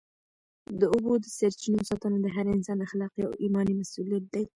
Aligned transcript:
د 0.79 0.81
اوبو 0.93 1.13
د 1.23 1.25
سرچینو 1.37 1.81
ساتنه 1.89 2.17
د 2.21 2.27
هر 2.35 2.45
انسان 2.55 2.77
اخلاقي 2.87 3.21
او 3.27 3.31
ایماني 3.43 3.73
مسؤلیت 3.81 4.23
دی. 4.33 4.43